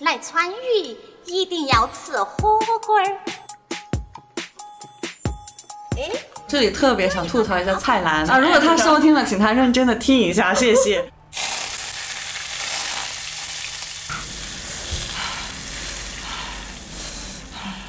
[0.00, 3.04] 来川渝一定要吃火锅儿。
[5.96, 6.10] 哎，
[6.48, 8.36] 这里特别想吐槽一下蔡澜啊！
[8.40, 11.08] 如果他收听了，请他认真的听一下，谢谢。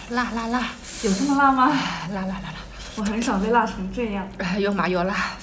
[0.09, 0.69] 辣辣辣，
[1.01, 1.75] 有这么辣吗？
[2.11, 2.55] 辣辣辣辣，
[2.97, 4.29] 我很少被辣成这样。
[4.59, 5.35] 又麻又辣。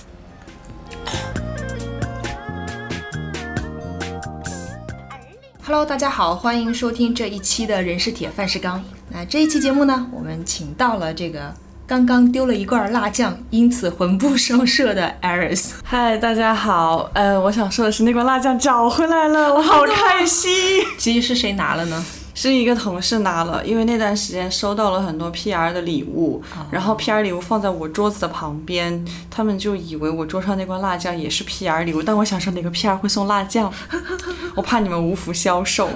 [5.64, 8.82] Hello，大家好，欢迎收听这一期的人是铁，饭是钢。
[9.10, 11.54] 那这一期节目呢，我们请到了这个
[11.86, 15.70] 刚刚丢了一罐辣酱，因此魂不守舍的 Aris。
[15.84, 20.50] 嗨，大家好，呃，我想说的是那罐辣酱找回来了，我好开心。
[20.98, 22.04] 其实是谁拿了呢？
[22.34, 32.02] 是一个同事拿了，因为那段时间收到了很多 PR 的礼物，然后 PR 礼物放在我桌子的旁边，他们就以为我桌上那罐辣酱也是 PR 礼物。
[32.02, 33.72] 但我想说，哪个 PR 会送辣酱？
[34.56, 35.88] 我怕你们无福消受。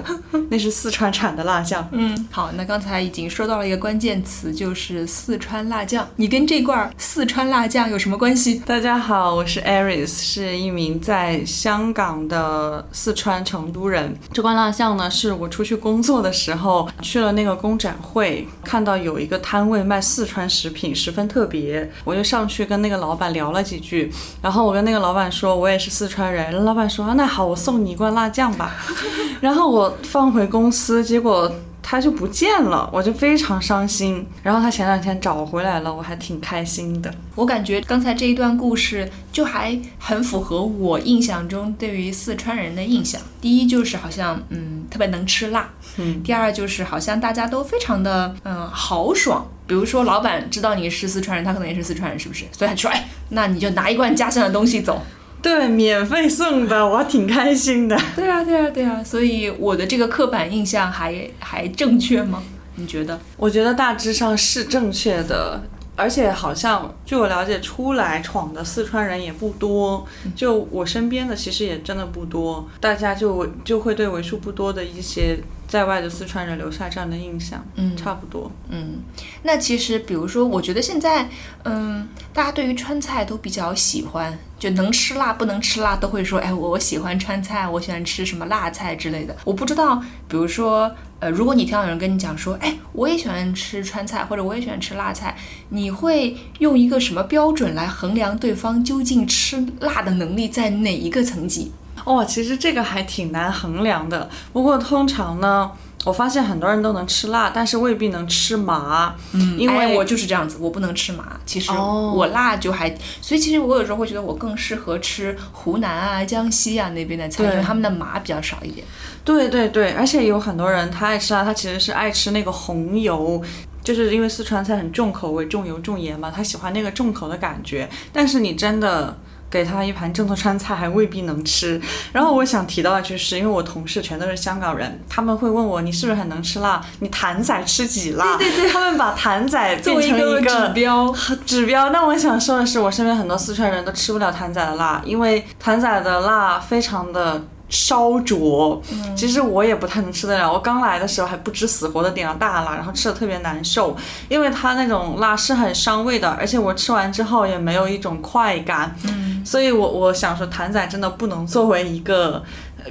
[0.49, 1.87] 那是四川产的辣酱。
[1.91, 6.07] 嗯，好，那刚才已经说到了一个关键词，就是四川辣酱。
[6.15, 8.61] 你跟这罐四川辣酱有什么关系？
[8.65, 14.15] 大家好，我是 Aris，是一名在香港的四川成都人。
[14.31, 16.26] 这罐辣酱呢，是我出去工作的。
[16.27, 24.11] 的时候去了那个公展会，看到有一个摊位卖四川食品，十分特别，我就上去跟那个老板聊了几句。
[24.41, 26.65] 然后我跟那个老板说，我也是四川人。
[26.65, 28.75] 老板说，那好，我送你一罐辣酱吧。
[29.39, 31.49] 然后我放回公司，结果。
[31.89, 34.27] 他就不见了，我就非常伤心。
[34.43, 37.09] 然后他前两天找回来了，我还挺开心的。
[37.33, 43.21] 我感觉刚才这一段故事就还很符合我印象中对于四川人的印象。
[43.39, 46.21] 第一就是好像嗯特别能吃辣，嗯。
[46.23, 49.47] 第二就是好像大家都非常的嗯豪爽。
[49.65, 52.43] 比如说老板知道你是四川人，他可能也是四川人，是不是？
[52.51, 55.01] 所以他说哎，那你就拿一罐家乡的东西走。
[55.41, 57.97] 对，免费送的，我挺开心的。
[58.15, 62.43] 对啊，对啊，对啊，所以我的这个刻板印象还还正确吗？
[62.75, 63.19] 你觉得？
[63.37, 65.61] 我觉得大致上是正确的，
[65.97, 70.07] 而且好像据我了解，出来闯的四川人也不多。
[70.33, 75.37] 就我身边的，其实也真的不多，大家就就会对为数不多的一些。
[75.67, 79.01] 在外的四川人留下这样的印象，嗯，差不多，嗯。
[79.43, 81.29] 那其实，比如说，我觉得现在，
[81.65, 89.35] 嗯，大家对于川菜都比较喜欢，就能吃辣不能吃辣都会说，哎，我我喜欢川菜，我喜欢吃什么辣菜之类的。
[89.43, 95.35] 我不知道，比如说，呃，如果你听到有人跟你讲说，哎，我也喜欢吃川菜，或者我也喜欢吃辣菜，
[95.69, 101.71] 你会用一个什么标准来衡量对方究竟吃辣的能力在哪一个层级？
[102.05, 104.29] 哦，其实这个还挺难衡量的。
[104.53, 105.71] 不过通常呢，
[106.05, 109.13] 我发现很多人都能吃辣，但是未必能吃麻。
[109.33, 111.37] 嗯，因为我就是这样子，我不能吃麻。
[111.45, 112.89] 其实我辣就还，
[113.21, 118.85] 所以其实我有时候会觉得我更适合吃湖南啊、江西啊那边的菜，因为他们的麻比较少一点。
[119.25, 123.41] 对对对，而且有很多人他爱吃辣，他其实是爱吃那个红油，
[123.83, 127.89] 就是因为四川菜很重口味、重油重盐嘛，他喜欢那个重口的感觉。
[128.13, 129.17] 但是你真的。
[129.49, 131.81] 给他一盘正宗川菜还未必能吃。
[132.11, 136.83] 然后我想提到的就是，因为我同事全都是香港人，他们会问我你是不是很能吃辣？
[136.99, 138.37] 你谭仔吃几辣？
[138.37, 141.15] 对对对，他们把谭仔变成一个指标。
[141.45, 141.89] 指标。
[141.91, 147.43] 那我想说的是，我身边很多四川人都吃不了谭仔的辣，因为谭仔的辣非常的。
[147.69, 148.81] 烧灼，
[149.15, 150.51] 其实我也不太能吃得了。
[150.51, 153.95] 我刚来的时候还不知死活的点了大辣，然后吃的特别难受，
[154.29, 158.95] 因为它那种辣是很伤胃的，而且我吃完之后也没有一种快感。
[159.05, 162.41] 嗯，所以我我想说，谭仔真的不能作为一个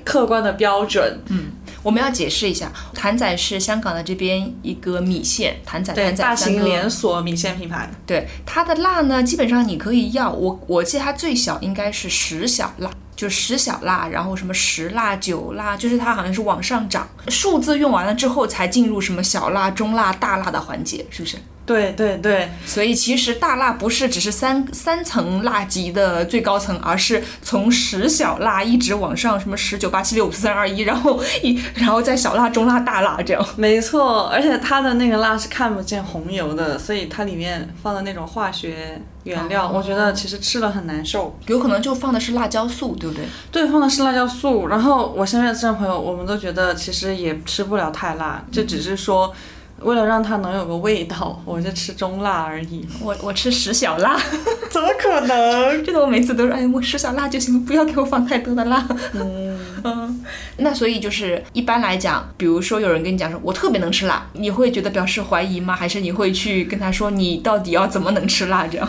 [0.04, 1.20] 客观的标准。
[1.28, 1.46] 嗯，
[1.82, 7.88] 我们要解释一下，谭仔是香港的这边一个米线，谭仔对大型连锁米线品牌。
[8.04, 12.90] 对它的辣呢，基本上你可以要我我记得它最小应该是十小辣。
[13.16, 21.36] 就十小辣，然后什么十辣、九辣，就是它好像是往上涨，数字用完了之后才进入什么小辣、中辣、大辣的环节，是不是？
[21.64, 33.44] 对对对，所以其实大辣不是只是三三层辣级的最高层，而是从十小辣一直往上，什么十九八七六五四三二一，然后一然后再小辣、中辣、大辣这样。
[33.56, 41.36] 没错，而且它的那个辣是看不见红油的，所以它里面放的那种化学原料，我觉得其实吃了很难受。
[41.46, 43.24] 有可能就放的是辣椒素，对不对？
[43.52, 44.68] 对，放的是辣椒素。
[44.68, 49.34] 然后我身边的四川朋友，我们都觉得其实也吃不了太辣，就只是说。
[49.82, 52.82] 为了让它能有个味道， 我就吃中辣而已。
[52.98, 54.18] 我我吃十小辣，
[54.72, 55.84] 怎么可能？
[55.84, 58.88] 这个我每次都是，哎，我十小辣就行，不要给我放太多的辣。
[59.12, 60.24] 嗯 嗯。
[60.56, 65.76] 那所以就是一般来讲，比如说有人跟你讲说，我特别能吃辣，你会觉得表示怀疑吗？
[65.76, 68.88] 还是你会去跟他说，你到底要怎么能吃辣这样？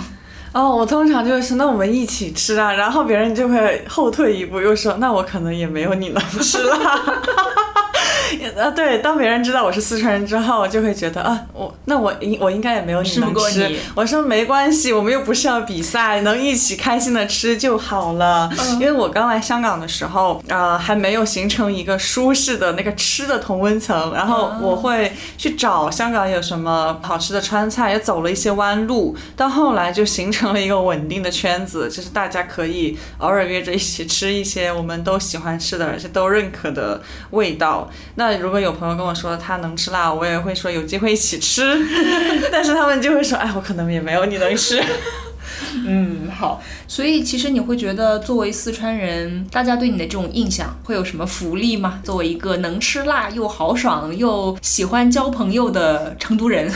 [0.58, 7.00] 哦，我通常就是那我们一起吃啊，然后别人就会后退一步，又说那我可能也没有你能吃辣。
[8.56, 13.76] 呃，对，当别人知道我是四川人之后，就会觉得啊，我那我应我应该也没有你能吃。
[13.96, 18.50] 我说没关系，我们又不是要比赛，能一起开心的吃就好了。
[18.74, 37.02] 因为我刚来香港的时候，呃，还没有形成一个舒适的那个吃的同温层，然后我会去找香港有什么好吃的川菜，也走了一些弯路，到后来就形成了一个稳定的圈子，就是大家可以偶尔约着一起吃一些我们都喜欢吃的，而且都认可的
[37.32, 37.90] 味道。
[38.20, 41.78] 那如果有朋友跟我说他能吃辣，我也会说有机会一起吃，
[42.52, 44.84] 但是他们就会说，哎，我可能也没有你能吃。
[45.88, 46.62] 嗯，好。
[46.88, 52.00] 所以其实你会觉得，作为四川人，大家对你的这种印象会有什么福利吗？
[52.04, 56.72] 作为一个能吃辣又豪爽又喜欢交朋友的成都人，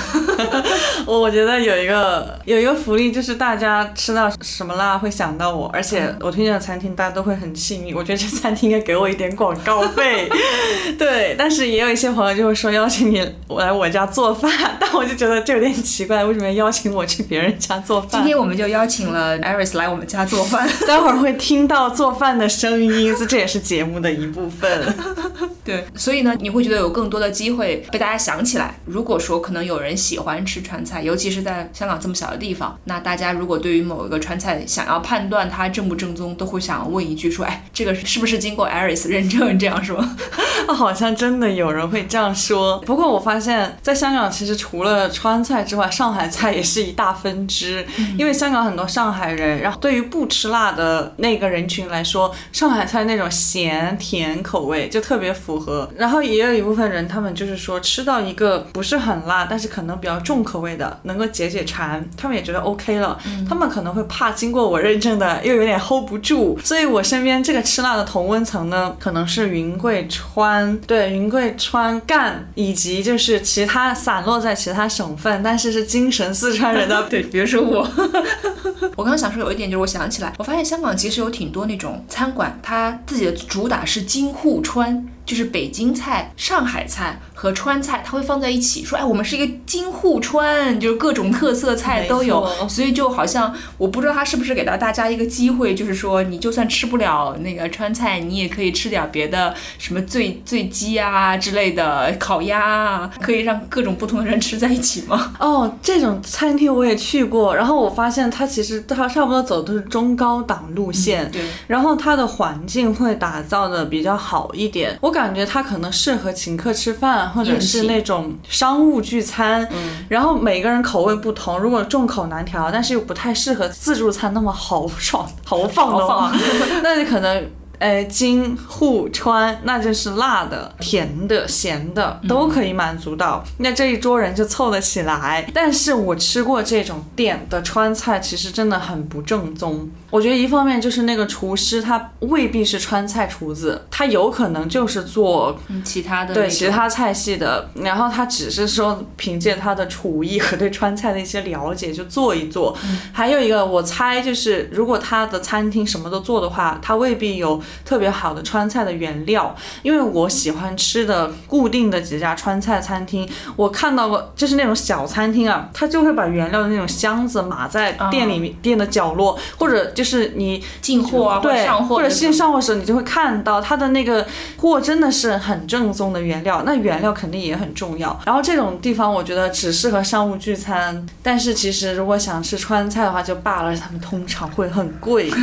[1.05, 7.95] 我我觉得有一个有一个福利，就是大家吃到什么辣会想到我，而且我推荐的餐厅大家都会很幸运。
[7.95, 10.29] 我觉得这餐厅应该给我一点广告费，
[10.97, 11.35] 对。
[11.37, 13.19] 但是也有一些朋友就会说邀请你
[13.49, 18.09] 来我家做饭，但我就觉得这有点奇怪，为什么要邀请我去别人家做饭？
[18.11, 20.67] 今天我们就邀请了 Iris 来我们家做饭。
[20.87, 24.95] 待会儿会听到做饭的声音，这这也是节目的一部分。
[25.63, 28.75] 对，所以呢，你会觉得有更多的机会被大家想起来。
[28.85, 39.57] 如果说可能有人喜欢吃川菜，尤其是在香港这么小的地方，那大家如果对于某一个川菜想要判断它正不正宗，都会想问一句说，哎，这个是不是经过 Iris 认证？
[39.59, 40.17] 这样是吗？
[40.73, 42.79] 好像真的有人会这样说。
[42.79, 47.85] 不过我发现，在香港其实除了川菜之外，上海菜也是一大分支。
[48.17, 55.89] 因为香港很多上海人，然后对于不吃辣的那个人群来说，上海菜那种咸甜口味就特别符合。
[55.95, 63.17] 然后也有一部分人，他们就是说吃到一个不是很辣，但是可能比较重口味的，能够解解馋，他们也觉得 OK 了。
[63.47, 77.87] 他们可能会怕经过我认证的又有点 hold 不住，所以我身边这个吃辣的同温层呢，可能是云贵川，对，云贵川赣，以及就是其他散落在其他省份，但是是精神四川人的， 对，比如说我。
[78.95, 105.31] 我刚刚想说有一点，就是我想起来，我发现香港其实有挺多那种餐馆，它自己的主打是京沪川，就是北京菜、上海菜和川菜，它会放在一起，说，哎，我们是一个京沪川，就是各种特色菜都有，所以就好像我不知道他是不是给到大家一个机会，就是说你就算吃不了那个川菜，你也可以吃点别的，什么醉醉鸡啊之类的，烤鸭啊，可以让各种不同的人吃在一起吗？
[105.39, 111.41] 哦，这种餐厅我也去过，然后我发现它其实它差不多走的都是中高档路线，对。
[111.67, 126.31] 然后它的环境会打造的比较好一点，我感觉它可能适合请客吃饭，或者是那种商务聚餐，嗯然后每个人口味不同，如果众口难调，但是又不太适合自助餐那么豪爽豪放的话，
[126.81, 127.49] 那你可能。
[127.81, 135.49] 呃，京沪川那就是辣的、甜的、咸的都可以满足到，那这一桌人就凑得起来。
[135.51, 139.89] 但是我吃过这种店的川菜，其实真的很不正宗。
[140.11, 152.77] 我觉得一方面就是那个厨师他未必是川菜厨子，他有可能就是做嗯，其他的对其他菜系的，然后他只是说凭借他的厨艺和对川菜的一些了解就做一做。
[153.11, 159.55] 还有一个我猜就是，如果他的餐厅什么都做的话，他未必有特别好的川菜的原料。
[159.81, 174.25] 因为我喜欢吃的固定的几家川菜餐厅，我看到过就是那种小餐厅啊，他就会把原料的那种箱子码在店里面、店的角落，或者就是你进货啊，对，上货或者线上货的时候，你就会看到它的那个
[174.57, 178.19] 货真的是很正宗的原料，那原料肯定也很重要。
[178.25, 185.31] 然后这种地方我觉得只适合商务聚餐，但是其实如果想吃川菜的话就罢了，他们通常会很贵。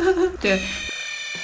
[0.40, 0.58] 对，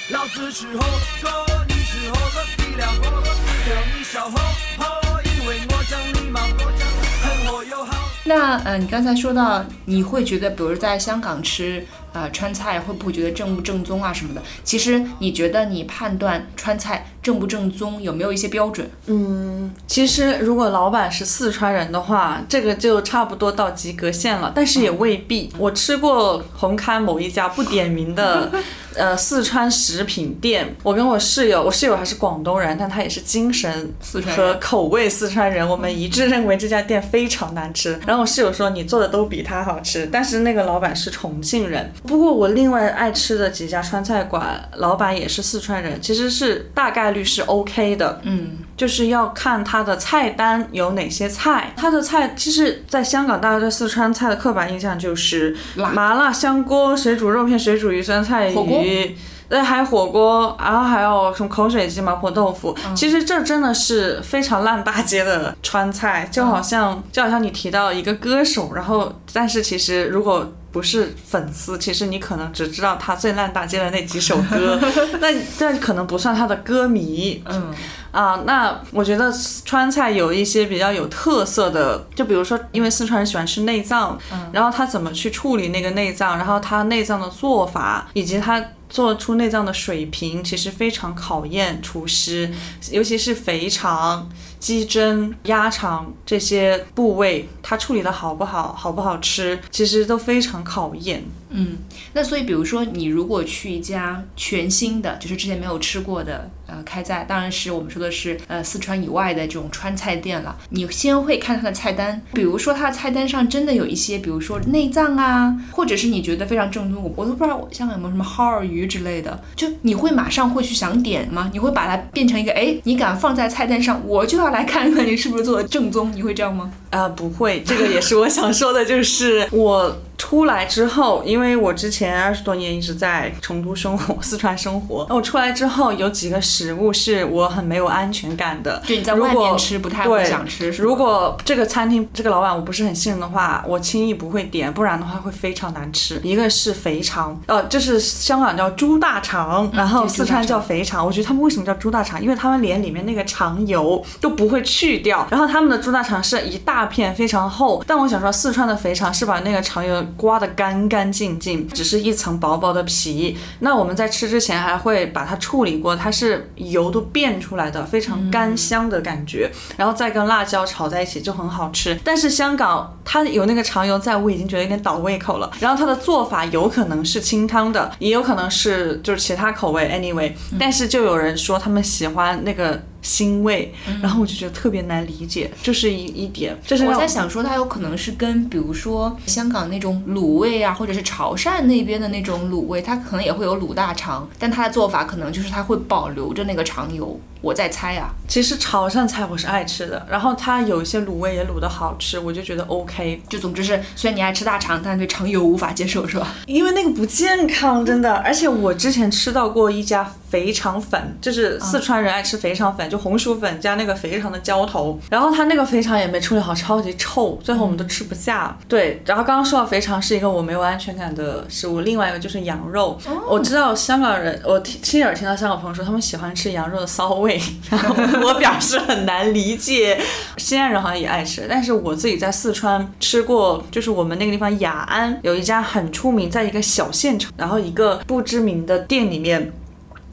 [0.09, 0.79] 老子是猴
[1.21, 3.29] 哥，你是猴哥，体谅猴哥，
[3.65, 4.37] 对你小猴
[4.77, 4.85] 猴，
[5.25, 6.87] 因为我讲礼貌，我讲
[7.21, 8.07] 很我友好。
[8.23, 14.41] 那呃，你刚才说到你会觉得，比如在香港吃呃川菜，会不会觉得正不正宗啊什么的？
[14.63, 18.89] 其实你觉得你判断川菜正不正宗有没有一些标准？
[19.07, 25.49] 嗯其实如果老板是四川人的话，这个就差不多到及格线了，但是也未必。
[25.57, 28.51] 我吃过红磡某一家不点名的。
[28.95, 37.99] 呃，四川食品店，我跟我室友，我室友还是广东人，但他也是精神四川人和口味四川人，我们一致认为这家店非常难吃。
[38.07, 41.93] 然后我室友说你做的都比他好吃，但是那个老板是重庆人。
[42.03, 48.21] 不过我另外爱吃的几家川菜馆，老板也是四川人，其实是大概率是 OK 的。
[48.23, 51.73] 嗯，就是要看它的菜单有哪些菜。
[51.75, 59.15] 它的菜其实，在香港大家对四川菜的刻板印象就是麻辣香锅、水煮肉片、水煮鱼、酸菜鱼。
[59.49, 62.75] 对，还有火锅，然后还有什么口水鸡、麻婆豆腐。
[62.93, 74.79] 其实这真的是非常烂大街的川菜，就好像就好像你提到一个歌手，然后但是其实如果不是粉丝，其实你可能只知道他最烂大街的那几首歌，
[75.19, 77.41] 那这可能不算他的歌迷。
[77.45, 77.73] 嗯，
[78.11, 79.33] 啊，那我觉得
[79.65, 84.15] 川菜有一些比较有特色的，就比如说，因为四川人喜欢吃内脏，
[84.51, 92.53] 然后他怎么去处理那个内脏，然后他内脏的做法，以及他做出内脏的水平，其实非常考验厨师，
[92.91, 101.23] 尤其是肥肠、鸡胗、鸭肠这些部位，它处理的好不好，好不好吃，其实都非常考验。
[101.49, 101.77] 嗯，
[102.13, 121.49] 那所以比如说你如果去一家全新的，就是之前没有吃过的，呃，开在当然是我们说的是呃四川以外的这种川菜店了，你先会看它的菜单，比如说它的菜单上真的有一些，比如说内脏啊，或者是你觉得非常正宗，我我都不知道香港有没有什么耗儿鱼之类的，就你会马上会去想点吗？
[121.53, 126.71] 你会把它变成一个，哎，你敢放在菜单上，我就要来看看你是不是做的正宗，你会这样吗？
[126.89, 138.81] 啊、不会，这个也是我想说的，就是我出来之后，因为我之前二十多年一直在成都生活、 四川生活，那我出来之后有几个食物是我很没有安全感的。
[138.85, 146.19] 就你在外面吃不太会对想吃，如果这个餐厅这个老板我不是很信任的话，我轻易不会点，不然的话会非常难吃。
[146.23, 151.05] 一个是肥肠，呃，就是香港叫猪大肠，然后四川叫肥肠。
[151.05, 152.21] 我觉得他们为什么叫猪大肠？
[152.21, 157.83] 因为他们连里面那个肠油都不会去掉，然后他们的猪大肠是一大片非常厚。
[157.85, 163.37] 但我想说，四川的肥肠是把那个肠油刮得干干净净，只是一层薄薄的皮。
[163.59, 171.99] 那我们在吃之前还会把它处理过，它是油都变出来的，非常干香的感觉，然后再跟辣椒炒在一起就很好吃。
[172.03, 175.51] 但是香港它有那个肠油在，我已经觉得有点倒胃口了。
[175.59, 180.31] 然后它的做法有可能是清汤的，也有可能是就是其他口味，anyway。
[180.59, 182.81] 但是就有人说他们喜欢那个。
[183.07, 197.17] 腥味，然后我就觉得特别难理解，这是一一点，这是让我在想说，它有可能是跟比如说香港那种卤味啊，或者是潮汕那边的那种卤味，它可能也会有卤大肠，但它的做法可能就是它会保留着那个肠油。
[197.47, 203.21] 我在猜啊，其实潮汕菜我是爱吃的，然后它有一些卤味也卤的好吃，我就觉得 OK。
[203.29, 206.27] 就总之是，虽然你爱吃大肠，但对肠油无法接受，是吧？
[206.45, 208.13] 因为那个不健康，真的。
[208.15, 214.99] 而且我之前吃到过一家肥肠粉，就是四川人爱吃肥肠粉，就红薯粉加那个肥肠的浇头。
[215.09, 218.57] 然后它那个肥肠也没处理好，超级臭，最后我们都吃不下。
[218.67, 222.99] 对，然后刚刚说到肥肠是一个我没有安全感的食物，另外一个就是羊肉。
[223.25, 227.36] 我知道香港人，我听亲耳听到香港朋友说他们喜欢吃羊肉的骚味，
[228.23, 229.99] 我表示很难理解。
[230.37, 239.51] 西安人好像也爱吃，但是我自己在四川吃过，就是我们那个地方雅安有一家很出名，在一个小县城，然后一个不知名的店里面。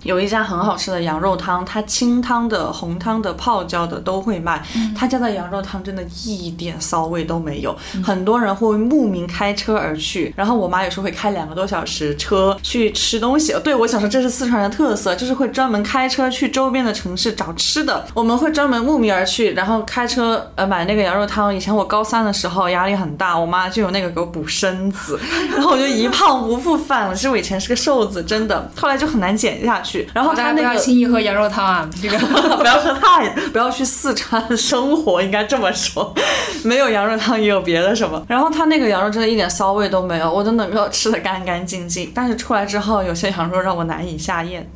[0.04, 4.62] 有一家很好吃的羊肉汤，它清汤的、红汤的、泡椒的都会卖。
[4.96, 10.32] 他家的羊肉汤真的一点骚味都没有，很多人会慕名开车而去。
[10.36, 13.54] 然后我妈有时候会开两个多小时车去吃东西。
[13.64, 18.06] 对我想说这是四川人的特色，就是会专门开车去周边的城市找吃的。
[18.12, 21.54] 我们会专门慕名而去，然后开车呃买那个羊肉汤。
[21.54, 25.18] 以前我高三的时候压力很大，我妈就有那个给我补身子，
[25.52, 27.14] 然后我就一胖不复返了。
[27.14, 29.93] 其实我以前是个瘦子，真的，后来就很难减下去。
[30.14, 32.18] 然后大家不要他那个轻易喝羊肉汤啊，这个
[32.56, 36.14] 不要喝太，不要去四川生活，应该这么说。
[36.62, 38.24] 没有羊肉汤也有别的什么。
[38.28, 42.10] 然后它那个羊肉真的一点骚味都没有，我都能够吃的干干净净。
[42.14, 44.68] 但是出来之后，有些羊肉让我难以下咽。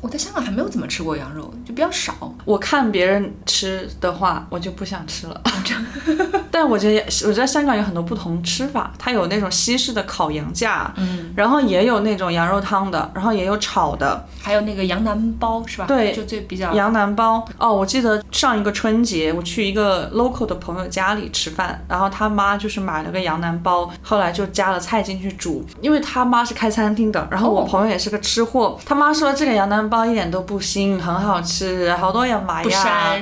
[0.00, 2.14] 我在香港还没有怎么吃过羊肉，就比较少。
[2.44, 5.40] 我看别人吃的话，我就不想吃了。
[6.50, 15.86] 但我觉得，我觉得香港有很多不同吃法，它有那种西式的烤羊架，嗯，然后也有那种羊肉汤的，然后也有炒的，还有那个羊腩包是吧？
[15.86, 33.14] 对就最比较羊腩包哦，我记得上一个春节我去一个 local 的朋友家里吃饭，然后他妈就是买了个羊腩包，后来就加了菜进去煮，因为他妈是开餐厅的，然后我哦朋友也是个吃货，他妈说这个羊腩包一点都不腥，很好吃，好多人买不呀？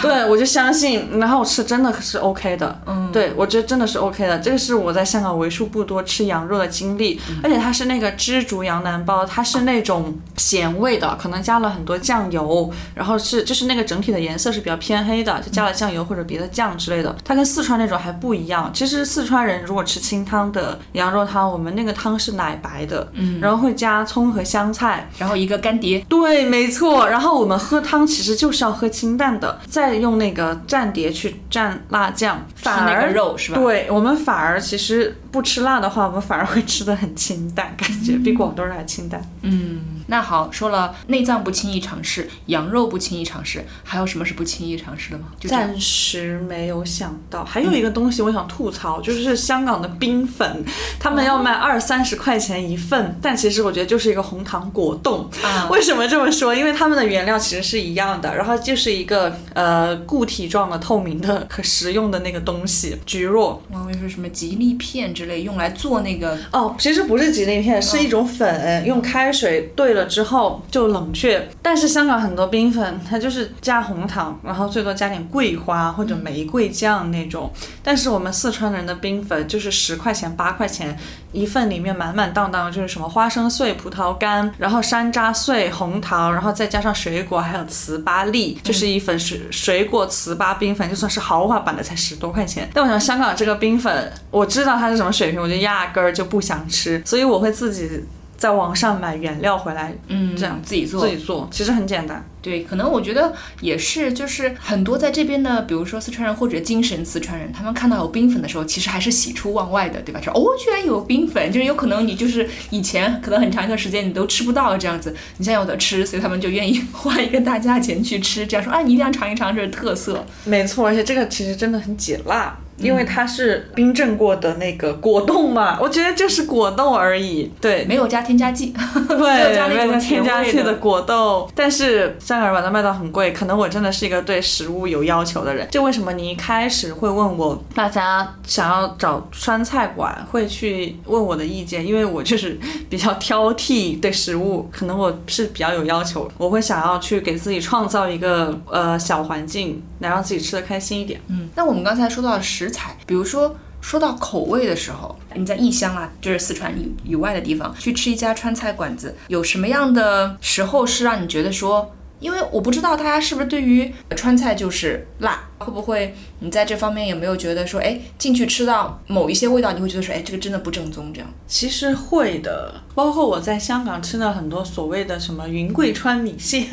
[0.00, 18.70] 对，我就相信，然后我吃真的是 OK 的，嗯，对我觉得真的是 OK 的，这个是我在香港为数不多吃羊肉的经历，而且它是那个知竹羊腩包，它是那种咸味的，可能加了很多酱油，然后是就是那个整体的颜色是比较偏黑的，就加了酱油或者别的酱之类的，它跟四川那种还不一样。
[18.72, 27.08] 其实四川人如果吃清汤的羊肉汤，我们那个汤是奶白的，嗯，然后会加葱和香菜，然后一个干碟，对，没错。
[27.08, 39.22] 然后我们喝汤其实就是要喝清淡的，再用那个蘸碟去蘸辣酱，反那而个肉是吧对我们反而其实不吃辣的话，我们反而会吃的很清淡，感觉比广东人还清淡。
[39.42, 45.26] 嗯那好，说了内脏不轻易尝试，羊肉不轻易尝试，还有什么是不轻易尝试的吗？
[45.40, 50.64] 就暂时没有想到，还有一个东西我想吐槽，就是香港的冰粉，
[51.00, 55.15] 他们要卖二三十块钱一份，但其实我觉得就是一个红糖果冻。
[55.42, 56.54] 啊为什么这么说？
[56.54, 63.62] 因为它们的原料其实是一样的，然后就是一个呃固体状的透明的可食用的那个东西，菊若。
[63.70, 71.48] 我以为是什么吉利片之类，用来做那个哦，其实不是吉利片，是一种粉，用开水兑了之后就冷却。
[71.62, 77.50] 但是香港很多冰粉，它就是加红糖，然后最多加点桂花或者玫瑰酱那种。
[77.82, 80.96] 但是我们四川人的冰粉就是十块钱、八块钱
[81.32, 92.68] 一份，里面满满当当就是什么花生碎、葡萄干，然后山楂碎、红糖，然后再加上水果，还有糍粑粒，就是一份水水果糍粑冰粉，就算是豪华版的才十多块钱。
[92.72, 98.04] 但我想香港这个冰粉，我知道它是什么水平，我就压根儿就不想吃，所以我会自己
[98.36, 102.24] 在网上买原料回来，嗯这样自己做自己做，其实很简单。
[102.42, 110.20] 对，可能我觉得也是，就是很多在这边的，比如说四川人或者精神四川人，他们看到有冰粉的时候，其实还是喜出望外的，对吧？
[110.20, 120.24] 说哦，居然有冰粉，就是有可能你就是以前可能很长一段时间你都吃不到这样子，你现在有的吃，所以他们就愿意花一个大价钱去吃，这样说啊，你一定要尝一尝这是特色。
[120.44, 122.56] 没错，而且这个其实真的很解辣。
[122.78, 127.50] 因为它是冰镇过的那个果冻嘛， 我觉得就是果冻而已。
[127.60, 128.74] 对，没有加添加剂，
[129.08, 135.66] 没有对，加那种添加剂的果冻，但是香港人把它卖到很贵，可能我真的是一个对食物有要求的人。
[135.70, 151.20] 就为什么你一开始会问我，大家想要找川菜馆会去问我的意见，因为我就是比较挑剔对食物，可能我是比较有要求，我会想要去给自己创造一个呃小环境，来让自己吃的开心一点。
[151.28, 161.92] 嗯，那我们刚才说到的食材，比如说说到口味的时候，你在异乡啊，就是四川以以外的地方去吃一家川菜馆子，有什么样的时候是让你觉得说？
[162.18, 171.28] 因为我不知道大家是不是对于川菜就是辣，会不会你在这方面有没有觉得说，哎，进去吃到某一些味道，你会觉得说，哎，这个真的不正宗这样？
[171.46, 176.66] 其实会的，包括我在香港吃了很多所谓的什么云贵川米线，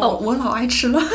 [0.00, 1.00] 哦，我老爱吃了。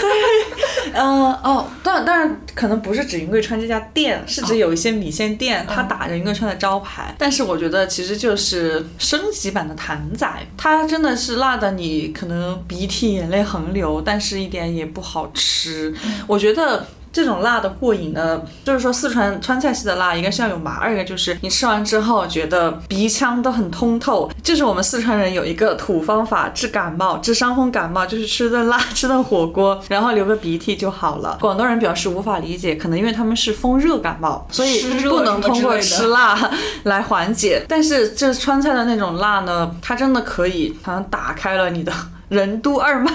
[0.92, 1.04] 呃
[1.44, 15.94] 哦，当然当然可能不是指云贵川这家店，是指有一些米线店，它打着云贵川的招牌，但是我觉得其实就是升级版的坛仔，它真的是辣的你可能鼻涕眼泪横流，但是一点也不好吃。
[16.26, 16.88] 我觉得。
[17.12, 24.30] 这种辣的过瘾呢，就是说四川川菜系的辣，一个是要有麻，二一个就是你吃完之后觉得鼻腔都很通透。
[24.44, 31.38] 就是我们四川人有一个土方法治感冒、治伤风感冒，就是吃顿辣， 吃顿火锅，然后流个鼻涕就好了。
[31.40, 36.50] 广东人表示无法理解，可能因为他们是风热感冒，所以不能通过吃辣
[36.84, 37.64] 来缓解。
[37.68, 41.92] 但是这川菜的那种辣呢，它真的可以好像打开了你的
[42.30, 43.12] 任督二脉。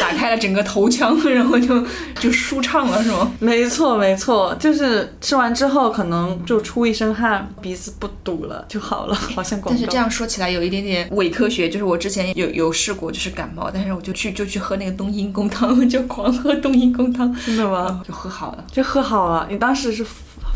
[0.00, 1.84] 打开了整个头腔， 然后就
[2.18, 3.30] 就舒畅了，是吗？
[3.38, 9.60] 没错，没错，就是吃完之后可能就出一身汗，鼻子不堵了就好了，好像。
[9.66, 18.02] 但是这样说起来有一点点伪科学，就是我之前有有试过，就是感冒，但是我就去就去喝那个冬阴功汤， 就狂喝冬阴功汤，真的吗？
[18.06, 18.64] 就喝好了。
[18.70, 19.46] 就喝好了。
[19.50, 20.04] 你当时是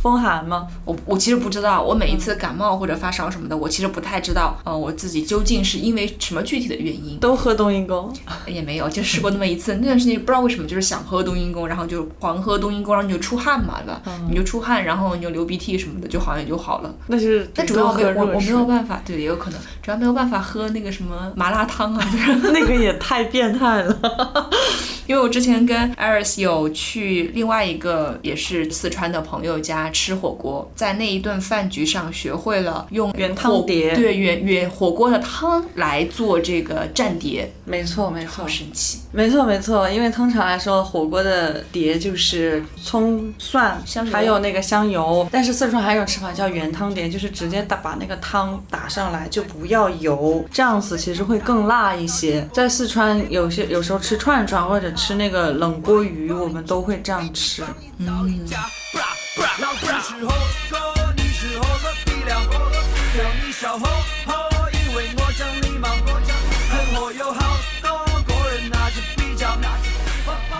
[0.02, 0.66] 风寒吗？
[0.84, 8.12] 我我其实不知道，我每一次感冒或者发烧什么的，我其实不太知道，呃，我自己究竟是因为什么具体的原因，都喝冬阴功？
[8.46, 9.74] 也没有，就试过那么一次。
[9.76, 14.02] 那段时间不知道为什么就是想喝冬阴功，然后就狂喝冬阴功，然后你就出汗嘛，对吧？
[14.30, 16.94] 你就出汗，然后你就流鼻涕什么的，就好像也就好了。
[17.08, 19.58] 那就是但主要没有我我没有办法，对，也有可能，
[19.88, 22.34] 主要没有办法喝那个什么麻辣汤啊，就是。
[22.52, 24.50] 那个也太变态了。
[25.08, 39.00] 因为我之前跟 Iris 有去另外一个也是四川的朋友家吃火锅，在那一顿饭局上学会了用原汤碟对原原火锅的汤来做这个蘸碟，没错，没错好，神奇。
[39.12, 39.88] 没错，没错。
[39.90, 45.28] 因为通常来说，火锅的碟就是葱、蒜香油还有那个香油。
[45.30, 52.48] 但是四川还有一种吃法叫原汤碟，就是直接打把那个汤打上来，就不要油，这样子其实会更辣一些。
[52.54, 57.62] 在四川有些有时候吃串串或者吃那个冷锅鱼，我们都会这样吃。
[57.98, 58.54] 老子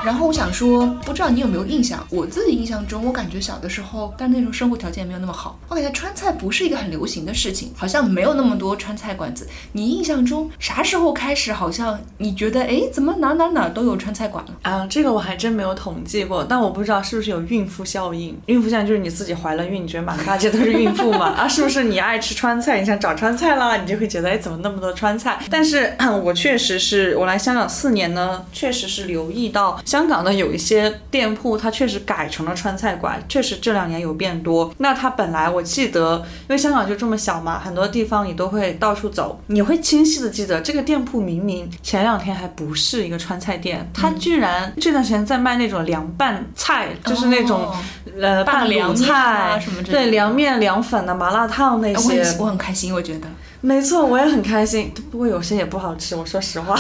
[0.04, 2.06] 然后我想说，不知道你有没有印象？
[2.11, 9.46] 我自己印象中，我感觉小的时候，但那时候生活条件没有那么好，我感觉川菜不是一个很流行的事情，好像没有那么多川菜馆子。
[9.72, 14.54] 你印象中啥时候开始，好像你觉得，哎，怎么哪哪哪都有川菜馆了？
[14.62, 18.38] 啊，这个我还真没有统计过，但我不知道是不是有孕妇效应。
[18.46, 21.26] 孕妇效应就是你自己怀了孕，你觉得满大街都是孕妇嘛？
[21.37, 25.38] 啊，是不是你爱吃川菜，你想找川菜啦，你就会觉得，哎，怎么那么多川菜？
[25.50, 34.70] 但是我确实是我来香港四年呢，确实是留意到香港的有一些店铺，它确实改成了川菜馆，确实这两年有变多。
[34.77, 47.77] 那它本来我记得，因为香港就这么小嘛，很多地方你都会到处走，你会清晰的记得这个店铺明明前两天还不是一个川菜店，它居然这段时间在卖那种凉拌菜，就是那种、哦
[48.20, 52.22] 呃拌凉菜啊什么之类的对凉面、凉粉的麻辣烫那些。
[52.22, 53.27] 很我很开心，我觉得。
[53.61, 54.92] 没错，我也很开心。
[55.11, 56.79] 不过有些也不好吃，我说实话，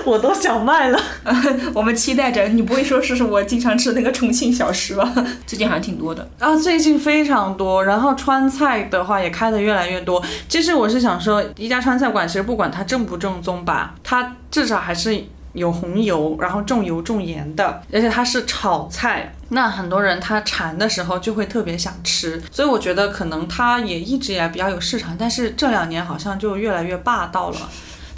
[0.06, 1.00] 我都想卖了。
[1.74, 5.12] 我们期待着，你不会说是我经常吃那个重庆小吃吧？
[5.46, 6.28] 最近好像挺多的。
[6.38, 10.22] 啊，最近非常多，然后川菜的话也开的越来越多。
[10.48, 19.34] 其实我是想说，一家川菜馆其实不管它正不正宗吧，它至少还是有红油，然后重油重盐的，而且它是炒菜。
[19.52, 27.68] 那很多人他馋的时候就会特别想吃，所以我觉得可能它也一直以来比较有市场，但是这两年好像就越来越霸道了。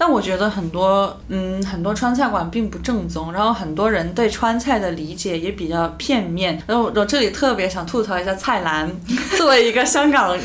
[0.04, 6.60] 但我觉得很多，嗯，很多川菜馆并不正宗，然后很多人对川菜的理解也比较片面。
[6.66, 8.90] 然后我这里特别想吐槽一下蔡澜，
[9.36, 10.36] 作为一个香港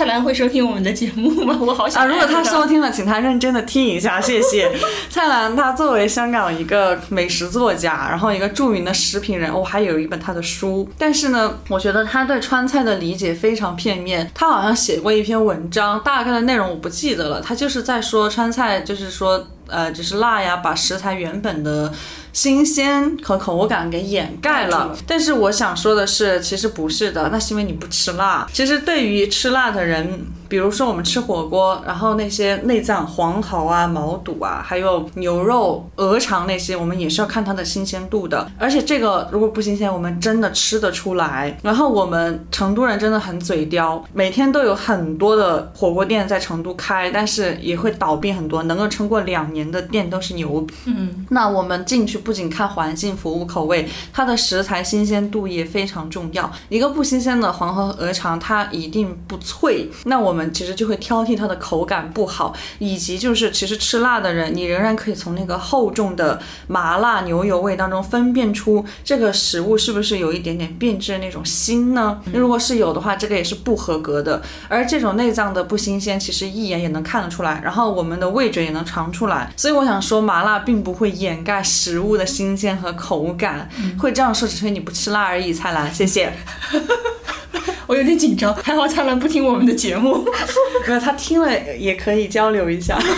[0.00, 1.54] 蔡澜会收听我们的节目吗？
[1.60, 4.72] 我好想啊，如果他收听了，请他认真的听一下， 谢谢。
[5.10, 10.88] 蔡澜他作为香港一个美食作家，然后一个著名的食品人，我、还有一本他的书。
[10.96, 14.30] 但是呢，我觉得他对川菜的理解非常片面。
[14.34, 17.38] 他好像写过一篇文章，大概的内容我不记得了。
[17.42, 21.92] 他就是在说川菜，就是说呃，只是辣呀，把食材原本的
[22.32, 24.98] 新鲜和口感给掩盖了了。
[25.06, 28.48] 但是我想说的是，其实不是的，那是因为你不吃辣。
[28.52, 38.50] 其实对于吃辣的人，比如说我们吃火锅，然后那些内脏、黄喉啊、毛肚啊，还有牛肉、鹅肠那些，我们也是要看它的新鲜度的。
[38.58, 41.56] 而且这个如果不新鲜，我们真的吃得出来。
[41.62, 50.74] 然后我们成都人真的很嘴刁，每天都有很多的火锅店在成都开，但是也会倒闭很多，能够撑过两年的店都是牛逼。
[50.86, 56.50] 嗯，那我们进去不仅看环境、服务、口味，它的食材新鲜度也非常重要。
[56.68, 59.88] 一个不新鲜的黄喉鹅肠，它一定不脆。
[60.06, 72.20] 那我们其实就会挑剔它的口感不好，以及就是其实吃辣的人，你仍然可以从那个厚重的麻辣牛油味当中分辨出这个食物是不是有一点点变质的那种腥呢？
[72.32, 74.40] 那如果是有的话，这个也是不合格的。
[74.68, 79.52] 而这种内脏的不新鲜，其实一眼也能看得出来，然后我们的味觉也能尝出来。
[79.56, 85.52] 所以我想说，麻辣并不会掩盖食物的新鲜和口感，会这样说只是你不吃辣而已。
[85.52, 86.32] 蔡澜，谢谢。
[87.86, 90.24] 我有点紧张，还好蔡澜不听我们的节目。
[90.86, 92.98] 没有，他听了也可以交流一下。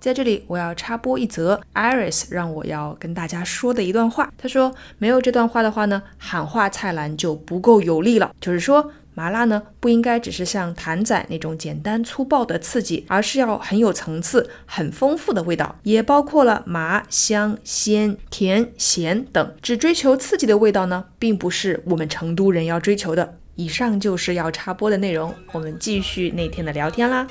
[0.00, 4.32] 在这里，我要插播一则 Iris 让我要跟大家说的一段话。
[4.38, 8.34] 他说，没有这段话的话呢，喊话菜篮就不够有力了。
[8.40, 19.54] 就是说，麻辣呢不应该只是像谭仔那种简单粗暴的刺激，而是要很有层次、很丰富的味道，也包括了麻、香、鲜、甜、咸等。
[19.60, 23.34] 只追求刺激的味道呢，并不是我们成都人要追求的。
[23.60, 27.26] 以上就是要插播的内容，我们继续那天的聊天啦。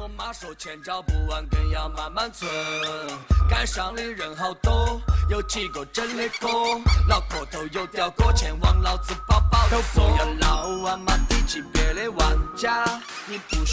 [0.00, 2.48] 我妈说钱找不完，更要慢慢存。
[3.48, 6.46] 街上的人好多，有几个真的哥，
[7.08, 9.80] 脑壳头有掉过，钱往老子包包头。
[9.92, 11.16] 所有老玩马
[11.48, 12.84] 级别的玩家，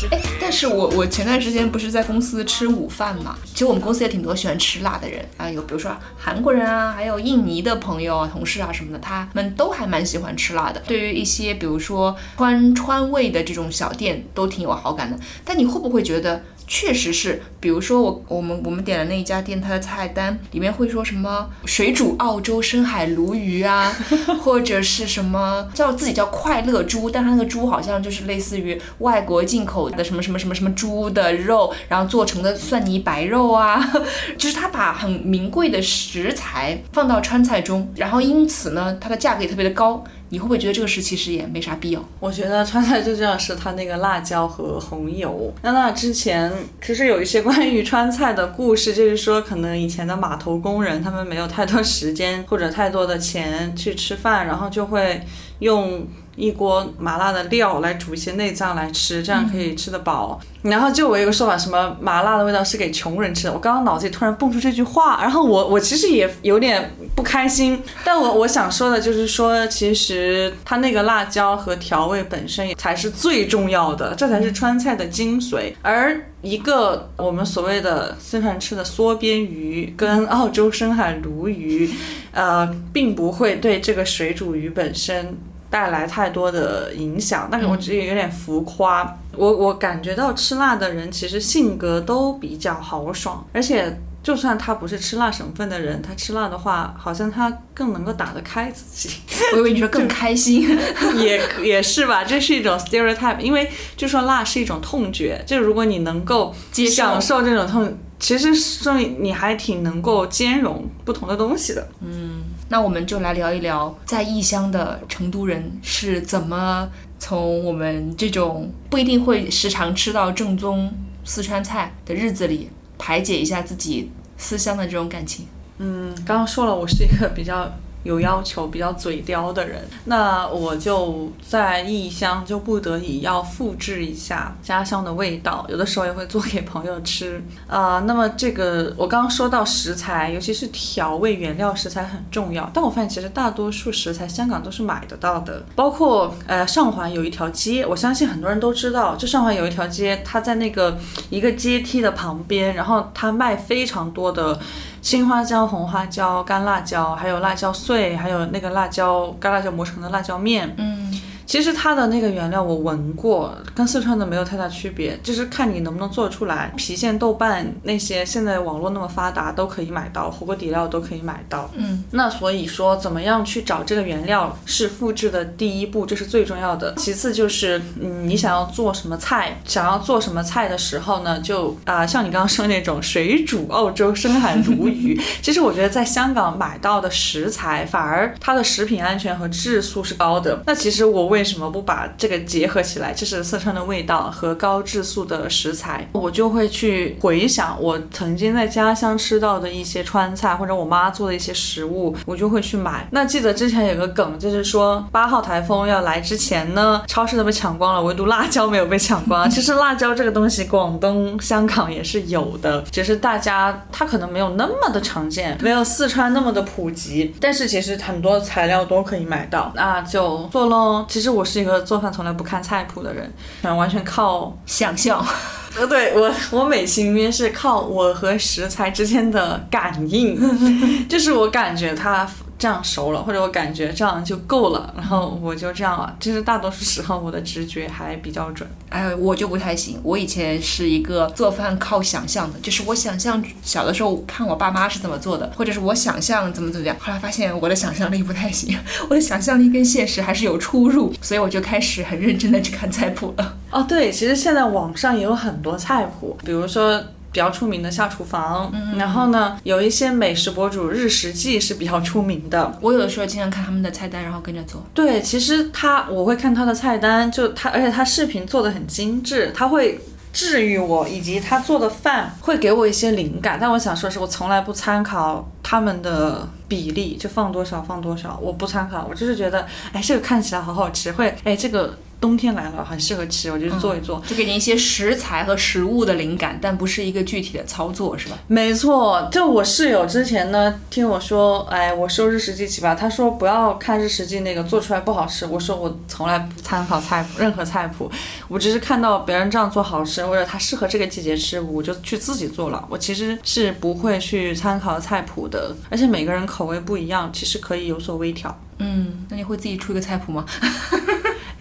[0.10, 3.38] 哎，但是我我前段时间不是在公司吃午饭嘛？
[3.44, 10.82] 其实我们公司也挺多喜欢吃辣的人啊，有比如说韩国人啊，还有印尼的朋友啊、同事啊什么的，他们都还蛮喜欢吃辣的。
[10.88, 15.20] 对于一些比如说川川味的这种小店，都挺有好感的。
[15.44, 16.42] 但你会不会觉得？
[16.68, 23.96] 确实是，比如说我我们我们点的那一家店，它的菜单里面会说什么水煮澳洲深海鲈鱼啊，
[24.42, 33.80] 或者是什么叫自己叫快乐猪，但它那个猪好像就是类似于外国进口的什么什么什么什么猪的肉，然后做成的蒜泥白肉啊，
[34.38, 40.04] 就是它把很名贵的食材放到川菜中，然后因此呢，它的价格也特别的高。
[40.30, 42.04] 你会不会觉得这个事其实也没啥必要？
[42.20, 45.54] 我觉得川菜最重要是它那个辣椒和红油。
[45.62, 55.22] 那那之前其实有一些关于川菜的故事，就是说可能以前的码头工人他们没有太多时间或者太多的钱去吃饭，然后就会
[55.60, 60.40] 用一锅麻辣的料来煮一些内脏来吃，这样可以吃得饱。
[60.64, 63.54] 然后就我有一个说法，什么麻辣的味道是给穷人吃的。
[63.54, 75.72] 我刚刚脑子里突然蹦出这句话，然后我我其实也有点不开心，但我我想说的就是说，其实它那个辣椒和调味本身才是最重要的，这才是川菜的精髓。
[75.84, 81.92] 而一个我们所谓的四川吃的梭边鱼跟澳洲深海鲈鱼，
[82.32, 85.38] 呃，并不会对这个水煮鱼本身。
[85.70, 89.18] 带来太多的影响，但是我觉得有点浮夸。
[89.36, 99.16] 我我感觉到吃辣的人其实性格都比较豪爽，而且就算他不是吃辣省份的人，他吃辣的话，好像他更能够打得开自己。
[99.54, 100.78] 我以为你说 更开心，
[101.18, 106.56] 也也是吧，这是一种 stereotype，因为就说辣是一种痛觉，就如果你能够
[106.90, 111.88] 享受这种痛，其实说明你还挺能够兼容不同的东西的。
[112.00, 112.44] 嗯。
[112.70, 125.46] 那我们就来聊一聊，在异乡的成都人是怎么从我们这种不一定会时常吃到正宗四川菜的日子里，排解一下自己思乡的这种感情。
[125.78, 127.72] 嗯，刚刚说了，我是一个比较。
[128.06, 137.44] 有要求、比较嘴刁的人，那我就在异乡就不得已要复制一下家乡的味道，有的时候也会做给朋友吃。
[137.68, 150.96] 啊，那么这个我刚刚说到食材，尤其是调味原料食材很重要，但我发现其实大多数食材香港都是买得到的，包括呃上环有一条街，我相信很多人都知道，这上环有一条街，它在那个
[151.32, 154.60] 一个阶梯的旁边，然后它卖非常多的。
[155.06, 160.74] 青花椒、红花椒、干辣椒，还有辣椒碎，还有那个辣椒干辣椒磨成的辣椒面。
[160.80, 161.22] 嗯。
[161.46, 166.74] 其实它的那个原料我闻过，跟四川的没有太大区别，就是看你能不能做出来。
[166.78, 171.70] 郫县豆瓣那些现在网络那么发达，都可以买到，火锅底料都可以买到。
[171.76, 176.94] 嗯，那所以说怎么样去找这个原料是复制的第一步，这是最重要的。
[176.96, 190.64] 其次就是，嗯，你想要做什么菜，想要做什么菜的时候呢，就啊，像你刚刚说那种水煮澳洲深海鲈鱼， 其实我觉得在香港买到的食材，反而它的食品安全和质素是高的。
[190.66, 191.35] 那其实我。
[191.35, 193.14] 为为什么不把这个结合起来？
[193.14, 203.06] 这是四川的味道和高质素的食材，我就会去回想我曾经在家乡吃到的一些川菜，或者我妈做的一些食物，我就会去买。
[203.12, 209.48] 那记得之前有个梗，就是说八号台风要来之前呢，超市都被抢光了，唯独辣椒没有被抢光。
[209.52, 217.36] 其实辣椒这个东西，广东、香港也是有的，只是大家它可能没有那么的常见，没有四川那么的普及。
[217.42, 221.06] 但是其实很多材料都可以买到，那就做喽。
[221.10, 221.25] 其实。
[221.26, 223.28] 其实我是一个做饭从来不看菜谱的人，
[223.76, 225.26] 完全靠想象。
[225.76, 230.40] 呃，对我， 我美其名曰是靠我和食材之间的感应，
[231.10, 232.30] 就是我感觉它。
[232.66, 236.16] 这样熟了，或者我感觉这样就够了，然后我就这样了。
[236.20, 238.68] 其实大多数时候我的直觉还比较准。
[238.90, 240.00] 哎，我就不太行。
[240.02, 246.96] 我以前是一个做饭靠想象的，就是我想象小的时候看我爸妈是怎么做的，或者是我想象怎么怎么样。
[247.00, 248.76] 后来发现我的想象力不太行，
[249.08, 253.56] 我的想象力跟现实还是有出入，所以我就开始很认真的去看菜谱了。
[253.70, 257.00] 哦，对，其实现在网上也有很多菜谱，比如说。
[257.36, 262.80] 比较出名的下厨房，然后呢，有一些美食博主日食记是比较出名的。
[262.80, 264.82] 我有的时候经常看他们的菜单，然后跟着做。
[264.94, 270.00] 对，其实他我会看他的菜单，就他，而且他视频做的很精致，他会
[270.32, 273.58] 治愈我，以及他做的饭会给我一些灵感。
[273.60, 279.06] 但我想说的，是我从来不参考他们的比例，就放多少放多少，我不参考。
[279.10, 281.98] 我就是觉得，哎，这个看起来好好吃，会，哎，这个。
[282.26, 288.36] 冬天来了，很适合吃，我就做一做，就给你一些食材和食物的灵感，但不是一个具体的操作，是吧？
[288.48, 298.10] 没错，就我室友之前呢，听我说，哎，我收日食记起吧，他说不要看日食记那个做出来不好吃，我说我从来不参考菜谱，任何菜谱，
[298.48, 308.60] 我只是看到别人这样做好吃，或者他适合这个季节吃，我就去自己做了，我其实是不会去参考菜谱的，而且每个人口味不一样，其实可以有所微调。
[308.80, 310.44] 嗯，那你会自己出一个菜谱吗？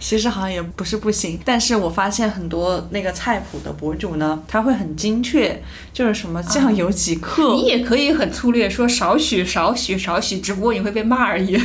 [0.05, 5.59] 其实好像也不是不行，但是我发现很多那个菜谱的博主呢，他会很精确，
[5.95, 11.59] 就是什么酱油几克， 你也可以很粗略说少许少许少许，只不过你会被骂而已。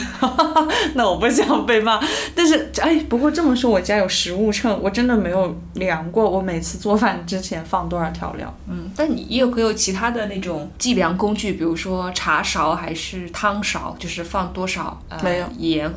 [0.94, 2.00] 那我不想被骂，
[2.34, 8.58] 但是哎，不过这么说，我家有食物秤，我真的没有量过我每次做饭之前放多少调料。
[8.70, 14.98] 嗯，但你也有可有其他的那种计量工具，比如说茶勺还是汤勺，就是放多少？
[15.22, 15.94] 没有盐。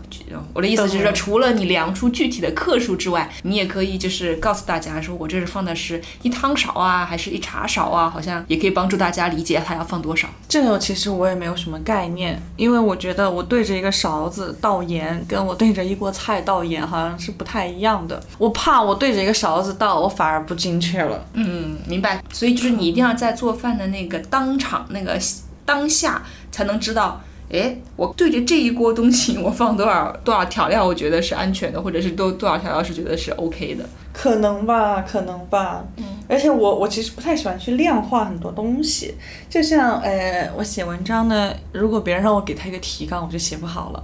[0.52, 2.31] 我的意思就是，除了你量出具。
[2.32, 10.26] 体的克数之外，你也可以就是告诉大家说，我这是放的是一汤勺啊，还是一茶勺啊，好像也可以帮助大家理解它要放多少。
[10.48, 18.22] 这个其实我也没有什么概念，因为我觉得我对着一个勺子倒盐，跟我对着一锅菜倒盐好像是不太一样的。
[18.38, 21.24] 我怕我对着一个勺子倒，我反而不精确了。
[21.34, 22.22] 嗯，明白。
[22.32, 25.20] 所以就是你一定要在做饭的那个当场那个
[25.66, 27.20] 当下才能知道。
[27.52, 33.84] 哎，我对着这一锅东西，我放多少多少调料，我觉得是安全的，或者是多多少调料是觉得是 OK 的。
[34.12, 35.84] 可能吧，可能吧。
[35.98, 36.04] 嗯。
[36.28, 39.14] 而且我我其实不太喜欢去量化很多东西，
[39.50, 44.02] 就像呃，我写文章呢，如果别人让我给他一个提纲，我就写不好了。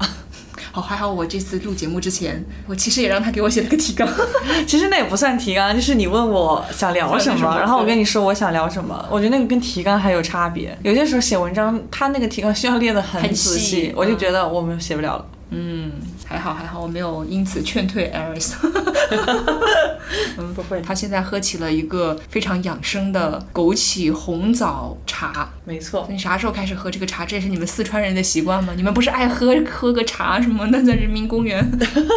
[0.79, 4.09] 好，还好我这次录节目之前，我其实也让他给我写了个提纲。
[4.65, 9.05] 其实那也不算提纲，就是你问我想聊什么，然后我跟你说我想聊什么。
[9.11, 10.77] 我觉得那个跟提纲还有差别。
[10.83, 15.27] 有些时候写文章，他那个提纲需要列的很仔细，我就觉得我们写不了了。
[15.51, 15.91] 嗯，
[16.29, 18.57] 还好还好，我没有因此劝退艾瑞斯。
[20.37, 20.83] 嗯，不会。
[20.83, 25.49] 他现在喝起了一个非常养生的枸杞红枣茶。
[25.65, 26.07] 没错。
[26.11, 27.25] 你啥时候开始喝这个茶？
[27.25, 28.75] 这也是你们四川人的习惯吗？
[28.77, 31.67] 你们不是爱喝喝个茶什么的，在人民公园？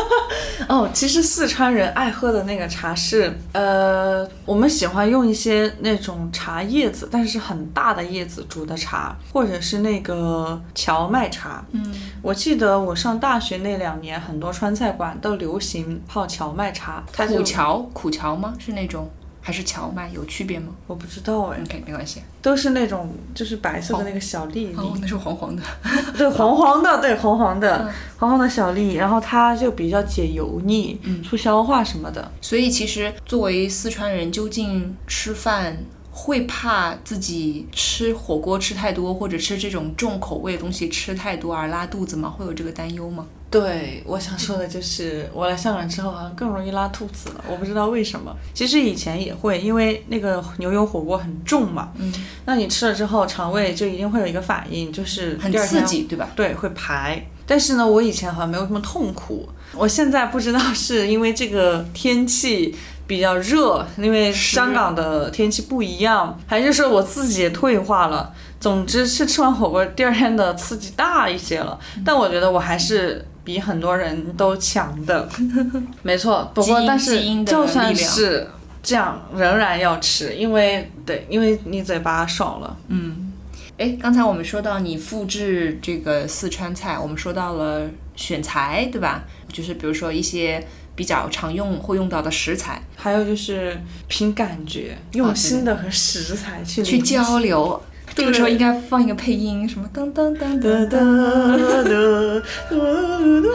[0.67, 11.63] 哦，其实四川人爱喝的那个茶是，呃，我们喜欢用一些那种茶叶子，但是很大的叶子煮的茶，或者是那个荞麦茶。
[11.71, 13.21] 嗯，我记得我上。
[13.21, 17.03] 大学那两年，很多川菜馆都流行泡荞麦茶。
[17.15, 18.53] 苦荞，苦荞吗？
[18.59, 19.09] 是那种
[19.39, 20.09] 还是荞麦？
[20.09, 20.73] 有区别吗？
[20.87, 21.59] 我不知道哎。
[21.63, 22.21] OK，没关系。
[22.41, 24.75] 都是那种就是白色的那个小粒粒。
[24.75, 25.63] 哦，那是黄黄的。
[26.17, 32.31] 对，黄黄的，对，黄黄的，黄黄的小粒，然后它就比较解油腻，嗯，促消化什么的。
[32.41, 35.77] 所以其实作为四川人，究竟吃饭。
[36.13, 42.29] 会怕自己吃火锅吃太多，或者吃这种重口味的东西吃太多而拉肚子吗？
[42.29, 43.25] 会有这个担忧吗？
[43.51, 48.33] 对，我想说的就是，我来香港之后好像更容易拉肚子了，我不知道为什么。
[48.53, 52.11] 其实以前也会，因为那个牛油火锅很重嘛，嗯，
[52.45, 56.29] 那你吃了之后，肠胃就一定会有一个反应，就是很刺激，对吧？
[56.33, 57.21] 对，会排。
[57.45, 62.73] 但是呢，我以前好像没有这么痛苦，我现在不知道是因为这个天气。
[63.07, 68.33] 比较热，因为香港的天气不一样，还是说我自己也退化了。
[68.57, 75.27] 总之是吃完火锅第二天的刺激大一些了，但我觉得我还是比很多人都强的。
[76.03, 78.47] 没错，不过但是就算是
[78.81, 82.77] 这样，仍然要吃，因为对，因为你嘴巴少了。
[82.87, 83.31] 嗯，
[83.77, 89.23] 哎，刚才我们说到你复制这个四川菜，我们说到了选材，对吧？
[89.51, 90.65] 就是比如说一些。
[90.93, 97.81] 比较常用会用到的食材，还有就是凭感觉，用心的和食材去去交流。
[98.13, 102.41] 这个时候应该放一个配音，什么噔噔噔噔噔。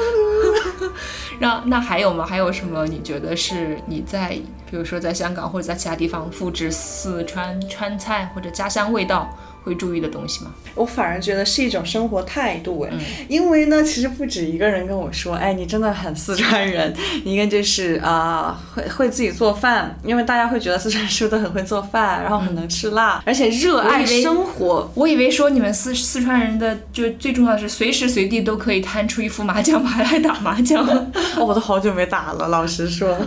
[1.38, 2.24] 然后那还有吗？
[2.24, 2.86] 还有什么？
[2.86, 4.38] 你觉得是你在，
[4.70, 9.36] 比如说在香港或者在其他地方复制四川川菜或者家乡味道？
[9.66, 10.52] 会注意的东西吗？
[10.76, 12.92] 我反而觉得是一种生活态度哎，
[13.26, 24.88] 因为呢，其实不止一个人跟我说，哎，你真的很四川人，你 应该就是啊，会会自己做饭，因为大家会觉得四川人是不是都很会做饭，然后很能吃辣，而且热爱生活。
[24.94, 30.86] 我以为说你们四四川人的就最重要的是随时随地都可以摊出一副麻将牌来打麻将。
[31.34, 33.18] 哦，我都好久没打了，老实说，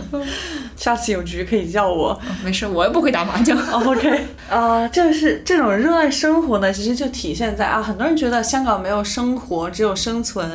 [0.74, 2.20] 下次有局可以叫我。
[2.44, 3.56] 没事，我又不会打麻将。
[3.70, 6.40] OK，啊，就 是这种热爱生。
[6.40, 10.48] 活呢，其实就体现在啊，很多人觉得香港没有生活，只有生存。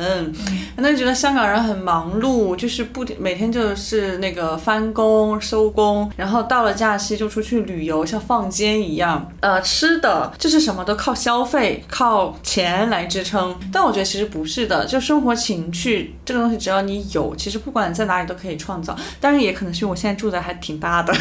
[0.74, 9.30] 很多人觉得香港人很忙碌，就是不停每天就是那个翻工收工，然后到了假期就出去旅游，像放监一样。
[9.40, 13.56] 呃，吃的就是什么都靠消费、靠钱来支撑。
[13.72, 18.96] 但我觉得其实不是的，就生活情趣这个东西，只要你有，其实不管在哪里都可以创造。
[19.20, 21.14] 当然，也可能是我现在住的还挺大的，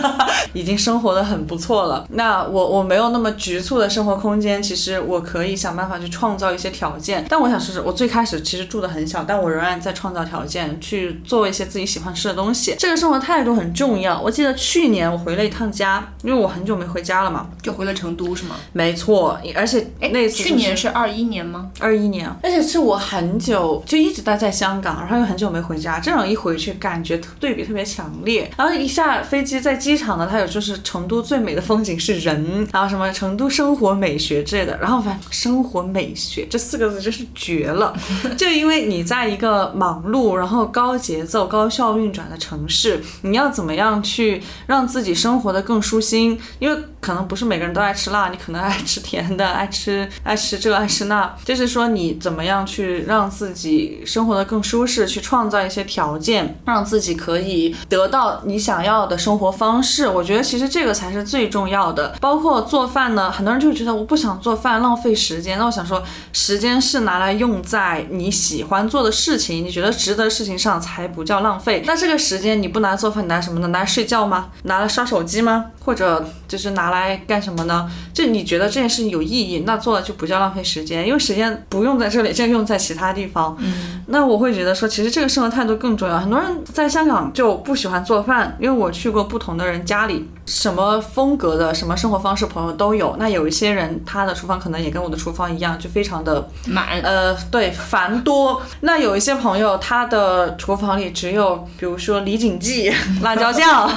[0.52, 2.04] 已经生活的很不错了。
[2.10, 4.00] 那我我没有那么局促的生。
[4.00, 12.74] 活空间其实我可以想办法去创造一些条件，但我想试试，我最开始其实住的很小，但我仍然在创造条件去做一些自己喜欢吃的东西。
[12.78, 14.20] 这个生活态度很重要。
[14.20, 18.56] 我记得去年我回了一趟家，因为我很久没回家了嘛，就回了成都是吗？
[18.72, 21.70] 没错，而且那次去年是二一年吗？
[21.78, 28.50] 二一年，而且是我很久就一直待在香港，然后又很久没回家，这种一回去感觉对比特别强烈。
[28.56, 37.96] 然后一下飞机在机场呢，它有就是成都最美的风景是人，然后什么成都生活美学之类的，然后反正生活美学这四个字真是绝了，
[38.36, 46.38] 就因为你在一个忙碌然后高节奏高效运转的城市，你要怎么样去让自己生活的更舒心？
[46.58, 60.08] 因为可能不是每个人都爱吃辣，你可能爱吃甜的，爱吃 爱吃这爱吃那，就是说你怎么样去让自己生活的更舒适，去创造一些条件，让自己可以得到你想想要的生活方式。
[60.08, 62.16] 我觉得其实这个才是最重要的。
[62.18, 65.58] 包括做饭呢，很多人就觉得我不想做饭，浪费时间。
[65.58, 66.02] 那我想说，
[66.32, 71.82] 时间是拿来用在你喜欢做的事情，你觉得值得的事情上才不叫浪费。
[71.84, 73.68] 那这个时间你不拿来做饭，你拿什么呢？
[73.68, 74.48] 拿来睡觉吗？
[74.62, 75.66] 拿来刷手机吗？
[75.82, 77.90] 或者就是拿来干什么呢？
[78.12, 83.56] 就你觉得这件事情有意义，那做了就不叫浪费时间，因为时间不用在这里，就用在其他地方。
[83.58, 86.18] 嗯，那我会觉得说，其实这个生活态度更重要。
[86.18, 93.14] 很多人在香港就不喜欢做饭，因为我去过不同的人家里，什么风格的、什么生活方式朋友都有。
[93.20, 97.00] 那有一些人他的厨房可能也跟我的厨房一样，就非常的满。
[97.02, 98.60] 呃，对，繁多。
[98.80, 102.92] 那有一些朋友他的厨房里只有，比如说李锦记、
[103.22, 103.88] 辣椒酱，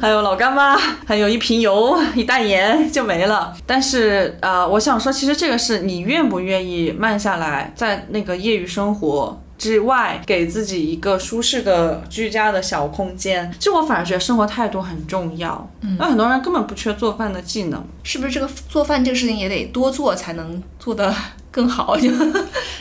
[0.00, 0.76] 还有老干妈，
[1.06, 3.54] 还有一瓶油、一袋盐就没了。
[3.64, 9.40] 但是呃，我想说，其实这个是你愿不愿意慢下来，在那个业余生活。
[9.58, 15.70] 之外，给自己一个舒适的居家的小空间，就我反而觉得生活态度很重要。
[15.82, 18.32] 嗯，那很多人根本不缺做饭的技能，是不是？
[18.32, 21.14] 这个做饭这个事情也得多做才能做得
[21.50, 21.94] 更好？
[22.00, 22.10] 就，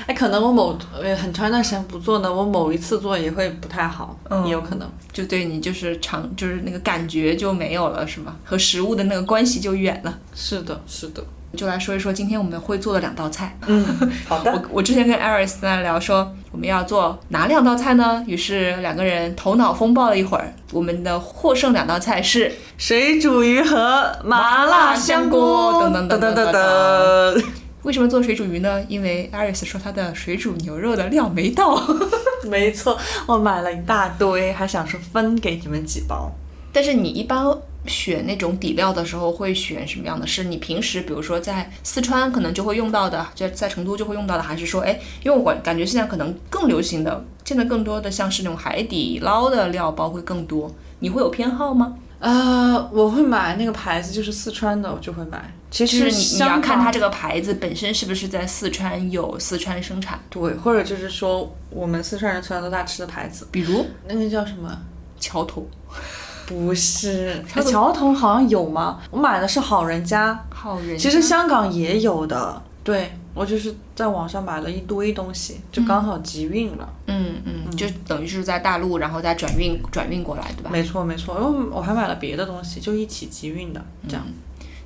[0.08, 4.90] 哎，可能我某呃很长一段时间不做呢，我某一次做也会不太好，嗯也有可能。
[5.14, 8.36] 就对你就是长就是那个感觉就没有了，是吗？
[8.46, 10.18] 和食物的那个关系就远了。
[10.34, 11.24] 是的，是的。
[11.56, 13.58] 就来说一说今天我们会做的两道菜。
[13.68, 13.86] 嗯，
[14.28, 14.52] 好的。
[14.54, 18.24] 我我之前跟艾瑞斯在聊说我们要做哪两道菜呢？
[18.28, 27.44] 于是两个人头脑风暴了一会儿，我们的获胜两道菜是水煮鱼和麻辣香锅，噔噔噔噔噔噔。
[27.84, 28.80] 为什么做水煮鱼呢？
[28.88, 31.82] 因为艾瑞斯说他的水煮牛肉的料没到。
[32.48, 32.98] 没错，
[33.28, 36.32] 我买了一大堆，还想说分给你们几包。
[36.74, 37.46] 但是你一般
[37.88, 40.28] 选那种底料的时候会选什么样的？
[40.28, 51.96] 是你平时比如说在四川可能就会用到的，就在成都就会用到的，还是说，哎，因为我感觉现在可能更流行的，现在更多的像是那种海底捞的料包会更多，你会有偏好吗？
[52.20, 55.52] 呃，我会买那个牌子，就是四川的，我就会买。
[55.72, 64.78] 其实你你要看它这个牌子本身是不是在四川有四川生产，对，或者就是说我们四川人从小到大吃的牌子，比如那个叫什么？
[65.20, 65.70] 桥头、
[66.52, 69.00] 不是，桥头桥头好像有吗？
[69.10, 70.98] 我买的是好人家，好人家。
[70.98, 72.62] 其实香港也有的。
[72.84, 76.90] 对我就是在网上买了一堆东西，就刚好集运了。
[77.06, 80.70] 嗯嗯，就等于是在大陆，然后再转运转运过来，对吧？
[80.72, 84.26] 没错没错，因为我还买了别的东西，就一起集运的，这样。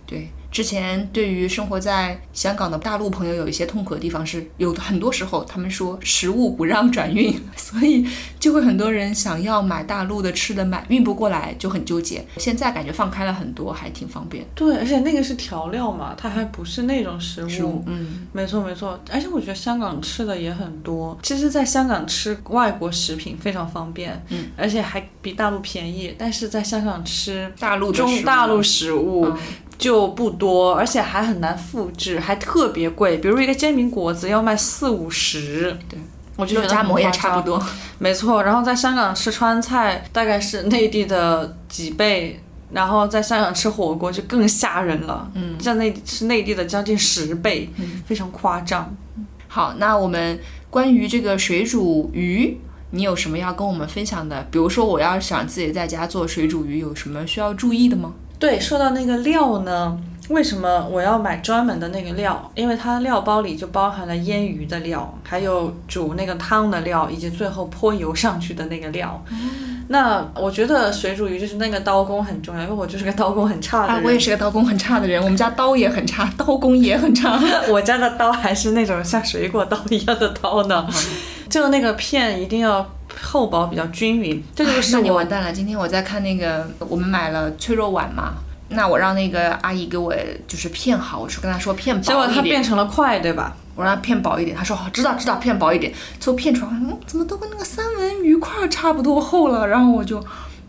[0.05, 8.07] 对，之前对于生活在香港的大陆朋友有一些痛苦的地方是，有很多时候他们说食物不让转运， 所以
[8.39, 12.25] 就会很多人想要买大陆的吃的买运不过来，就很纠结。
[12.37, 14.45] 现在感觉放开了很多，还挺方便。
[14.55, 17.49] 对，而且那个是调料嘛，它还不是那种食物。
[17.49, 21.19] 食物，嗯，没错没错，而且我觉得香港吃的也很多。
[21.21, 26.15] 其实，在香港吃外国食品非常方便，嗯，而且还比大陆便宜。
[26.17, 29.37] 但是在香港吃大陆中大陆食物嗯
[29.77, 33.17] 就不多，而且还很难复制，还特别贵。
[33.17, 35.99] 比如一个煎饼果子要卖四五十，对，
[36.37, 37.61] 我就觉得很肉夹馍也差不多。
[37.99, 42.39] 没错，然后在香港吃川菜大概是内地的几倍，
[42.71, 48.95] 然后在香港吃火锅就更吓人了，嗯，在内是内地的将近十倍，嗯非常夸张。
[49.47, 52.57] 好，那我们关于这个水煮鱼，
[52.91, 54.45] 你有什么要跟我们分享的？
[54.51, 58.13] 比如说，我要想自己在家做水煮鱼，有什么需要注意的吗？
[58.39, 59.97] 对，说到那个料呢，
[60.29, 62.51] 为什么我要买专门的那个料？
[62.55, 69.23] 因为它料包里就包含了腌鱼的料，还有煮那个汤的料，以及最后泼油上去的那个料。
[69.87, 73.97] 那我觉得水煮鱼就是那个刀工很重要，因为我就是个刀工很差的人。
[73.97, 77.39] 啊，我也是个刀工很差的人，我们家刀也很差，刀工也很差。
[77.69, 80.87] 我家的刀还是那种像水果刀一样的刀呢，
[81.49, 82.83] 就那个片一定要
[83.25, 84.41] 厚薄比较均匀。
[84.55, 85.51] 这就是那你我完蛋了！
[85.51, 88.35] 今天我在看那个，我们买了脆肉碗嘛，
[88.69, 90.15] 那我让那个阿姨给我
[90.47, 93.57] 就是片好，我是跟她说片结果薄一点，它变成了块，对吧？
[93.75, 95.91] 我让她片薄一点，她说好，知道知道，片薄一点。
[96.19, 99.67] 最后片出来，嗯，怎么都跟那个三文鱼块儿差不多厚了？
[99.67, 100.23] 然后我就，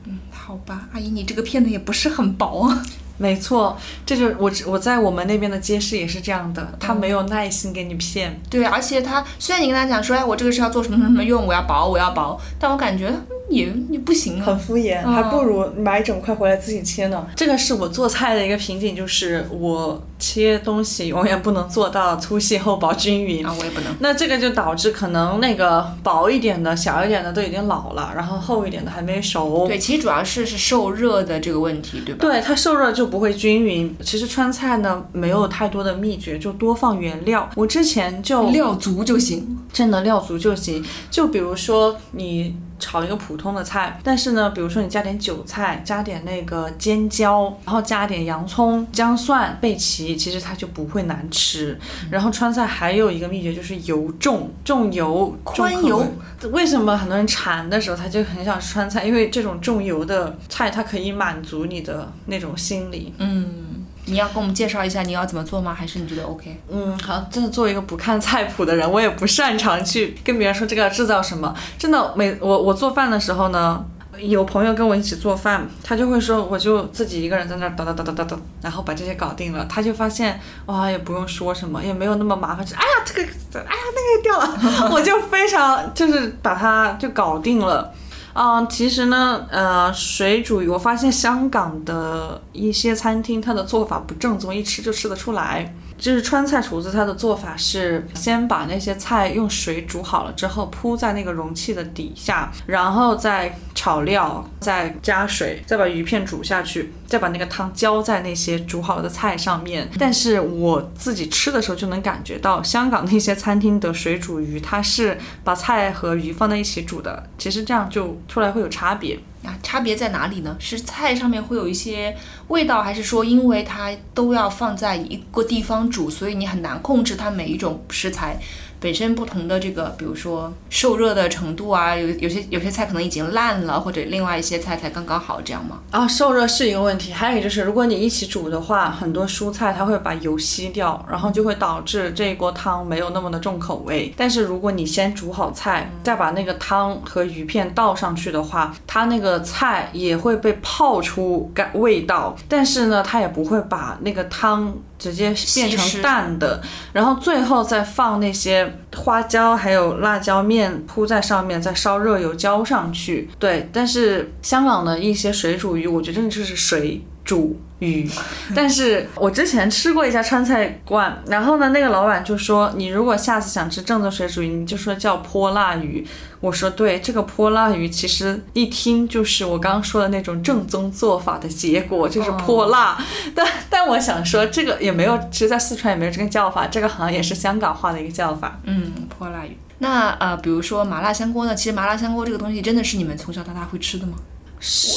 [0.04, 2.82] 嗯，好吧，阿姨你这个片的也不是很薄啊。
[3.19, 8.41] 没错，这就是我我在我们那边的街市也是这样的，他没有耐心给你骗。
[8.51, 14.44] 对，而且他虽然你跟他讲说，哎，我这个是要做什么什么用，我要薄，我要薄，但我感觉嗯也也不行啊。
[14.47, 17.26] 很敷衍，还不如买一整块回来自己切呢。
[17.36, 23.94] 这个是我做菜的一个瓶颈，就是我切东西永远不能做到粗细厚薄均匀啊，我也不能。
[24.01, 29.66] 那这个就导致可能那个薄一点的、小一点的都已经老了，然后厚一点的还没熟。
[29.66, 32.26] 对，其实主要是是受热的这个问题，对吧？
[32.26, 33.94] 对，它受热就不会均匀。
[34.03, 37.49] 其实川菜呢，没有太多的秘诀，就多放原料。
[37.55, 40.84] 我之前就料足就行，真的料足就行。
[41.11, 42.57] 就比如说你。
[42.79, 51.79] 炒一个普通的菜，但是呢，比如说你加点韭菜，加点那个尖椒，然后加点洋葱、姜蒜、备齐，其实它就不会难吃。
[52.11, 56.05] 然后川菜还有一个秘诀就是油重，重油、宽油。
[56.53, 59.05] 为什么很多人馋的时候他就很想吃川菜？
[59.05, 63.14] 因为这种重油的菜，它可以满足你的那种心理。
[63.18, 63.86] 嗯。
[64.07, 65.74] 你要给我们介绍一下你要怎么做吗？
[65.74, 66.61] 还是你觉得 OK？
[66.70, 71.54] 嗯，好，真的作为一个不看菜谱的人，我也不擅长去跟别人说这个要制造什么。
[71.76, 73.84] 真的，每我我做饭的时候呢，
[74.18, 83.22] 有朋友跟我一起做饭，他就会说，我就自己一个人在那儿哒哒哒哒哒哒，然后把这些搞定了，他就发现哇，也不用说什么，也没有那么麻烦，就哎呀这个，
[83.59, 87.92] 哎呀那个掉了，我就非常就是把它就搞定了。
[88.39, 95.74] 嗯，其实呢，呃，水煮鱼，我发现香港的一些餐厅它的做法不正宗，一吃就吃得出来。
[95.99, 109.88] 就是川菜厨子他的做法是先把那些菜用水煮好了之后铺在那个容器的底下，然后再炒料，再加水，再把鱼片煮下去，再把那个汤浇在那些煮好了的菜上面。
[109.99, 119.18] 但是我自己吃的时候就能感觉到，香港那些餐厅的水煮鱼，它是把菜和鱼放在一起煮的，其实这样就出来会有差别。
[119.62, 120.57] 差别在哪里呢？
[120.59, 122.16] 是菜上面会有一些
[122.49, 128.38] 味道，还是说因为它都要放在一个地方煮，所以你很难控制它每一种食材？
[128.81, 135.79] 本身不同的这个，比如说受热的程度啊，有有些有些菜可能已经烂了，或者另外一些菜才刚刚好，这样吗？
[135.91, 144.12] 啊，受热是一个问题，还有就是，如果你一起煮的话，很多蔬菜它会把油吸掉，然后就会导致这一锅汤没有那么的重口味。
[144.16, 154.74] 但是如果你先煮好菜，再把那个汤和鱼片倒上去的话，它那个菜也会被泡出感味道，但是呢，它也不会把那个汤。
[154.99, 163.28] 直接变成淡的，然后最后再放那些花椒还有辣椒面铺在上面，再烧热油浇上去。
[163.38, 167.59] 对，但是香港的一些水煮鱼，我觉得就是水煮。
[167.79, 168.09] 鱼，
[168.55, 176.07] 但是我之前吃过一家川菜馆，然后呢，那个老板就说，你如果下次想吃正宗水煮鱼，你就说叫泼辣鱼。
[176.41, 182.97] 我说对，这个泼辣鱼其实一听就是我刚刚说的那种正宗做法的结果， 就是泼辣。
[183.35, 188.59] 但但我想说，这个也没有，其实在四川也没有这个叫法，这个好像也是香港话的一个叫法。
[188.64, 189.57] 嗯，泼辣鱼。
[189.79, 191.55] 那呃，比如说麻辣香锅呢？
[191.55, 194.14] 其实麻辣香锅这个东西真的是你们从小到大会吃的吗？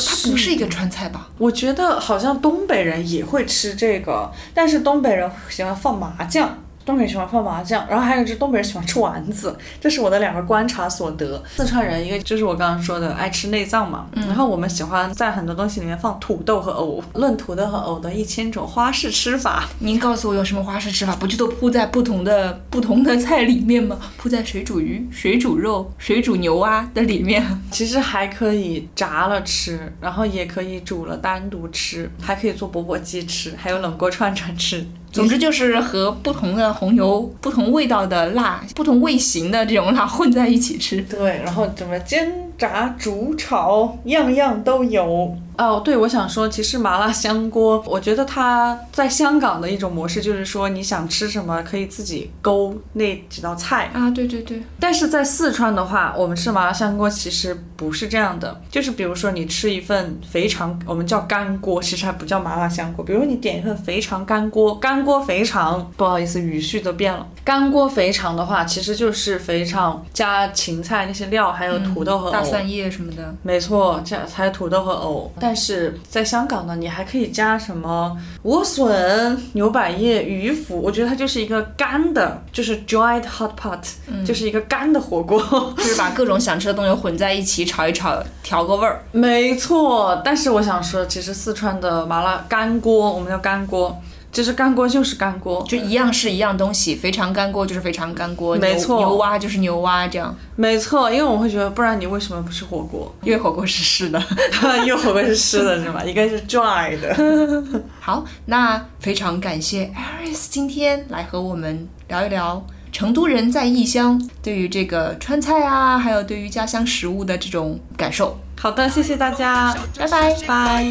[0.08, 1.30] 它不是一个川菜吧？
[1.38, 6.64] 我觉得好像东北人也会吃这个，但是东北人喜欢放麻酱。
[6.90, 11.40] 东北人喜欢放麻酱，然后还有就是东北人喜欢吃丸子，这是我的两个观察所得。
[11.56, 17.04] 四川人一个就是我刚刚说的爱吃内脏嘛，然后我们喜欢在很多东西里面放土豆和藕。
[17.14, 21.16] 论土豆和藕的一千种花式吃法，您告诉我有什么花式吃法？
[21.18, 24.00] 不就都铺在不同的不同的菜里面吗？
[24.18, 27.46] 铺在水煮鱼、水煮肉、水煮牛蛙的里面。
[27.70, 34.84] 其实还可以炸了吃，然后也可以煮了单独吃，还可以做钵钵鸡吃，还有冷锅串串吃。
[35.12, 41.02] 总之就是和不同的红油、不同味道的辣、不同味型的这种辣混在一起吃。
[41.02, 45.36] 对，然后怎么煎、炸、煮、炒，样样都有。
[45.58, 54.64] 哦，对，我想说，其实麻辣香锅，我觉得它在香港的一种模式，就是说你想吃什么可以自己勾那几道菜啊，对对对。
[54.80, 63.06] 但是在四川的话，我们吃麻辣香锅其实不是这样的，就是比如说你吃一份肥肠，我们叫干锅，其实还不叫麻辣香锅。
[63.06, 67.26] 比如你点一份肥肠干锅，干锅肥肠，不好意思，语序都变了。
[67.46, 73.34] 干锅肥肠的话，其实就是肥肠加芹菜那些料，还有土豆和大蒜叶什么的。
[73.44, 75.32] 没错，加还有土豆和藕。
[75.40, 83.80] 但是在香港呢，你还可以加什么莴笋、牛百叶、鱼腐，我觉得它就是一个干的，就是 dried hot pot，
[84.26, 85.40] 就是一个干的火锅，
[85.78, 89.02] 就是把各种想吃的东西混在一起炒一炒，调个味儿。
[89.12, 93.96] 没错，但是我想说，其实四川的麻辣干锅，我们叫干锅。
[94.32, 96.96] 其实干锅就是干锅，就一样是一样东西。
[96.96, 99.00] 肥肠干锅就是肥肠干锅，没错。
[99.00, 100.36] 牛蛙就是牛蛙，这样。
[100.56, 103.12] 没错，因为我会觉得，不然你为什么不吃火锅？
[103.24, 104.22] 因为火锅是湿的，
[104.86, 106.04] 因为火锅是湿的，是吧？
[106.06, 107.82] 应该是 dry 的。
[108.00, 112.64] 好，那非常感谢 Aris 今天来和我们聊一聊。
[112.92, 118.38] 成都人在异乡对于这个川菜啊，还有对于家乡食物的这种感受。
[118.60, 120.84] 好的，谢谢大家，拜拜拜。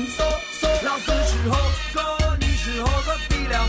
[0.84, 1.56] 老子是火
[1.92, 3.60] 锅，你是火锅底料，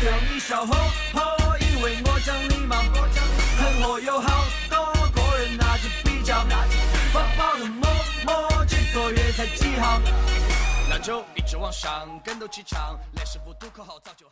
[0.00, 0.74] 对你笑呵
[1.14, 2.76] 呵，因为我讲礼貌。
[3.56, 4.76] 很火有好多
[5.14, 6.44] 个人拿去比较，
[7.12, 7.88] 发包的馍
[8.26, 10.00] 馍几个月才几号。
[10.90, 14.26] 篮球一直往上，跟斗气场，连师傅早就